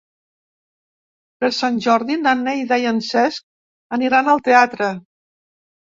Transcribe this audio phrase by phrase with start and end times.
[1.43, 3.49] Per Sant Jordi na Neida i en Cesc
[4.01, 4.93] aniran al teatre.